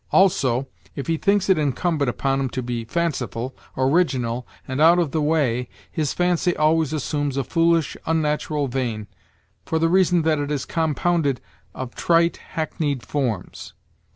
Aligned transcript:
Also, 0.09 0.65
if 0.95 1.05
he 1.05 1.15
thinks 1.15 1.47
it 1.47 1.59
incumbent 1.59 2.09
upon 2.09 2.39
him 2.39 2.49
to 2.49 2.63
be 2.63 2.85
fanciful, 2.85 3.55
original, 3.77 4.47
and 4.67 4.81
out 4.81 4.97
of 4.97 5.11
the 5.11 5.21
way, 5.21 5.69
his 5.91 6.11
fancy 6.11 6.57
always 6.57 6.91
assumes 6.91 7.37
a 7.37 7.43
foolish, 7.43 7.95
unnatural 8.07 8.67
vein, 8.67 9.05
for 9.63 9.77
the 9.77 9.89
reason 9.89 10.23
that 10.23 10.39
it 10.39 10.49
is 10.49 10.65
compounded 10.65 11.39
of 11.75 11.93
trite, 11.93 12.37
hackneyed 12.37 13.03
forms. 13.05 13.75